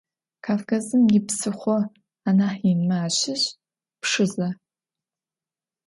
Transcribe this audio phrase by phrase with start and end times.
[0.45, 1.77] Кавказым ипсыхъо
[2.27, 3.43] анахь инмэ ащыщ
[4.01, 4.49] Пшызэ.